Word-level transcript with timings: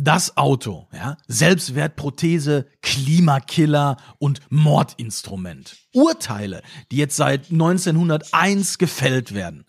Das 0.00 0.36
Auto, 0.36 0.86
ja, 0.92 1.16
Selbstwertprothese, 1.26 2.68
Klimakiller 2.82 3.96
und 4.20 4.40
Mordinstrument. 4.48 5.76
Urteile, 5.92 6.62
die 6.92 6.98
jetzt 6.98 7.16
seit 7.16 7.50
1901 7.50 8.78
gefällt 8.78 9.34
werden. 9.34 9.64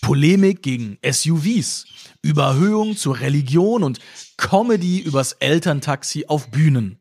Polemik 0.00 0.64
gegen 0.64 0.98
SUVs, 1.08 1.86
Überhöhung 2.20 2.96
zur 2.96 3.20
Religion 3.20 3.84
und 3.84 4.00
Comedy 4.36 4.98
übers 4.98 5.34
Elterntaxi 5.34 6.24
auf 6.26 6.50
Bühnen. 6.50 6.98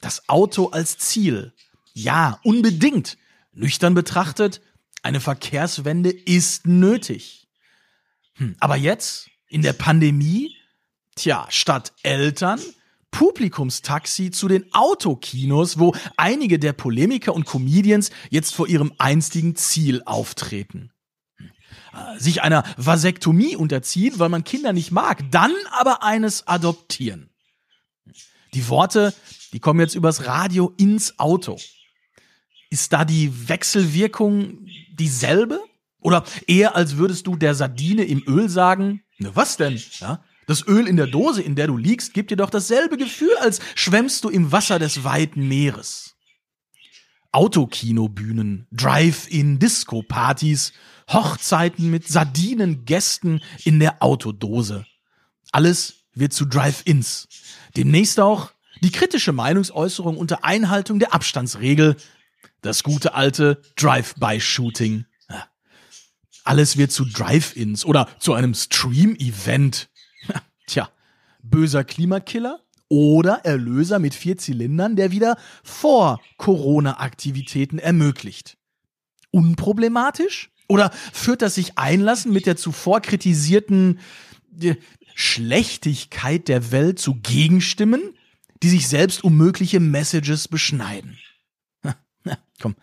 Das 0.00 0.28
Auto 0.28 0.70
als 0.70 0.98
Ziel. 0.98 1.52
Ja, 1.92 2.40
unbedingt. 2.42 3.16
Nüchtern 3.52 3.94
betrachtet, 3.94 4.60
eine 5.04 5.20
Verkehrswende 5.20 6.10
ist 6.10 6.66
nötig. 6.66 7.46
Hm, 8.34 8.56
aber 8.58 8.74
jetzt, 8.74 9.30
in 9.46 9.62
der 9.62 9.72
Pandemie, 9.72 10.57
Tja, 11.18 11.48
statt 11.50 11.94
Eltern 12.04 12.60
Publikumstaxi 13.10 14.30
zu 14.30 14.46
den 14.46 14.72
Autokinos, 14.72 15.80
wo 15.80 15.92
einige 16.16 16.60
der 16.60 16.72
Polemiker 16.72 17.34
und 17.34 17.44
Comedians 17.44 18.10
jetzt 18.30 18.54
vor 18.54 18.68
ihrem 18.68 18.92
einstigen 18.98 19.56
Ziel 19.56 20.00
auftreten. 20.04 20.92
Äh, 21.92 22.20
sich 22.20 22.42
einer 22.42 22.62
Vasektomie 22.76 23.56
unterziehen, 23.56 24.20
weil 24.20 24.28
man 24.28 24.44
Kinder 24.44 24.72
nicht 24.72 24.92
mag, 24.92 25.28
dann 25.32 25.52
aber 25.72 26.04
eines 26.04 26.46
adoptieren. 26.46 27.30
Die 28.54 28.68
Worte, 28.68 29.12
die 29.52 29.58
kommen 29.58 29.80
jetzt 29.80 29.96
übers 29.96 30.24
Radio 30.24 30.72
ins 30.76 31.18
Auto. 31.18 31.58
Ist 32.70 32.92
da 32.92 33.04
die 33.04 33.48
Wechselwirkung 33.48 34.68
dieselbe? 34.92 35.64
Oder 35.98 36.22
eher 36.46 36.76
als 36.76 36.96
würdest 36.96 37.26
du 37.26 37.34
der 37.34 37.56
Sardine 37.56 38.04
im 38.04 38.22
Öl 38.24 38.48
sagen, 38.48 39.02
ne, 39.18 39.34
was 39.34 39.56
denn? 39.56 39.82
Ja, 39.98 40.22
das 40.48 40.66
Öl 40.66 40.88
in 40.88 40.96
der 40.96 41.06
Dose, 41.06 41.42
in 41.42 41.56
der 41.56 41.66
du 41.66 41.76
liegst, 41.76 42.14
gibt 42.14 42.30
dir 42.30 42.36
doch 42.36 42.48
dasselbe 42.48 42.96
Gefühl, 42.96 43.36
als 43.40 43.60
schwemmst 43.74 44.24
du 44.24 44.30
im 44.30 44.50
Wasser 44.50 44.78
des 44.78 45.04
weiten 45.04 45.46
Meeres. 45.46 46.16
Autokinobühnen, 47.32 48.66
Drive-in-Disco-Partys, 48.72 50.72
Hochzeiten 51.12 51.90
mit 51.90 52.08
Sardinen-Gästen 52.08 53.42
in 53.64 53.78
der 53.78 54.02
Autodose. 54.02 54.86
Alles 55.52 55.96
wird 56.14 56.32
zu 56.32 56.46
Drive-ins. 56.46 57.28
Demnächst 57.76 58.18
auch 58.18 58.50
die 58.80 58.90
kritische 58.90 59.32
Meinungsäußerung 59.32 60.16
unter 60.16 60.44
Einhaltung 60.44 60.98
der 60.98 61.12
Abstandsregel. 61.12 61.96
Das 62.62 62.82
gute 62.82 63.12
alte 63.12 63.60
Drive-by-Shooting. 63.76 65.04
Alles 66.42 66.78
wird 66.78 66.90
zu 66.90 67.04
Drive-ins 67.04 67.84
oder 67.84 68.08
zu 68.18 68.32
einem 68.32 68.54
Stream-Event. 68.54 69.90
Tja, 70.68 70.90
böser 71.42 71.82
Klimakiller 71.82 72.60
oder 72.88 73.44
Erlöser 73.44 73.98
mit 73.98 74.14
vier 74.14 74.36
Zylindern, 74.36 74.96
der 74.96 75.10
wieder 75.10 75.36
vor 75.64 76.20
Corona-Aktivitäten 76.36 77.78
ermöglicht. 77.78 78.56
Unproblematisch? 79.30 80.50
Oder 80.68 80.90
führt 81.12 81.40
das 81.40 81.54
sich 81.54 81.78
einlassen 81.78 82.32
mit 82.32 82.44
der 82.44 82.56
zuvor 82.56 83.00
kritisierten 83.00 84.00
äh, 84.60 84.76
Schlechtigkeit 85.14 86.48
der 86.48 86.70
Welt 86.70 86.98
zu 86.98 87.14
Gegenstimmen, 87.14 88.14
die 88.62 88.68
sich 88.68 88.88
selbst 88.88 89.24
um 89.24 89.36
mögliche 89.36 89.80
Messages 89.80 90.48
beschneiden? 90.48 91.18
komm, 92.60 92.76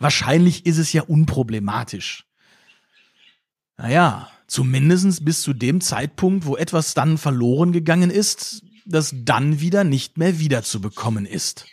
wahrscheinlich 0.00 0.66
ist 0.66 0.78
es 0.78 0.92
ja 0.92 1.02
unproblematisch. 1.02 2.26
Naja, 3.76 4.28
Zumindest 4.46 5.24
bis 5.24 5.42
zu 5.42 5.52
dem 5.52 5.80
Zeitpunkt, 5.80 6.46
wo 6.46 6.56
etwas 6.56 6.94
dann 6.94 7.18
verloren 7.18 7.72
gegangen 7.72 8.10
ist, 8.10 8.62
das 8.84 9.14
dann 9.16 9.60
wieder 9.60 9.84
nicht 9.84 10.18
mehr 10.18 10.38
wiederzubekommen 10.38 11.26
ist. 11.26 11.66